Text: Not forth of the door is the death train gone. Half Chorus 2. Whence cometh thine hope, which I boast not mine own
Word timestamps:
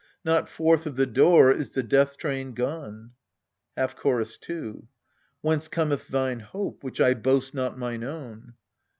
Not 0.25 0.49
forth 0.49 0.87
of 0.87 0.95
the 0.95 1.05
door 1.05 1.51
is 1.51 1.69
the 1.69 1.83
death 1.83 2.17
train 2.17 2.53
gone. 2.55 3.11
Half 3.77 3.95
Chorus 3.95 4.35
2. 4.39 4.87
Whence 5.41 5.67
cometh 5.67 6.07
thine 6.07 6.39
hope, 6.39 6.83
which 6.83 6.99
I 6.99 7.13
boast 7.13 7.53
not 7.53 7.77
mine 7.77 8.03
own 8.03 8.55